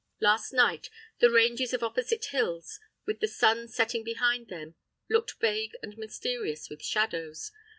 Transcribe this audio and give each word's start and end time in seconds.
Last 0.19 0.51
night 0.51 0.89
the 1.19 1.29
ranges 1.29 1.73
of 1.75 1.83
opposite 1.83 2.25
hills, 2.25 2.79
with 3.05 3.19
the 3.19 3.27
sun 3.27 3.67
setting 3.67 4.03
behind 4.03 4.47
them, 4.47 4.73
looked 5.11 5.33
vague 5.39 5.73
and 5.83 5.95
mysterious 5.95 6.71
with 6.71 6.81
shadows. 6.81 7.51